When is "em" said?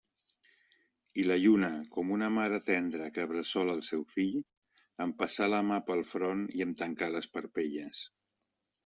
5.05-5.13, 6.69-6.73